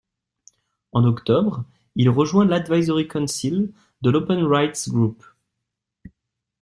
[0.93, 1.63] En octobre,
[1.95, 3.69] il rejoint l'Advisory Council
[4.01, 5.23] de l'Open Rights Group.